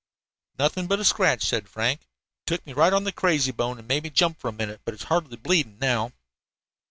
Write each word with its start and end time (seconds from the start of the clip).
"Nothing 0.57 0.87
but 0.87 0.99
a 0.99 1.05
scratch," 1.05 1.45
said 1.45 1.69
Frank. 1.69 2.01
"Took 2.47 2.65
me 2.65 2.73
right 2.73 2.91
on 2.91 3.03
the 3.03 3.11
'crazy 3.11 3.51
bone' 3.51 3.77
and 3.77 3.87
made 3.87 4.01
me 4.01 4.09
jump 4.09 4.39
for 4.39 4.47
a 4.47 4.51
minute, 4.51 4.81
but 4.83 4.95
it's 4.95 5.03
hardly 5.03 5.37
bleeding 5.37 5.77
now." 5.77 6.11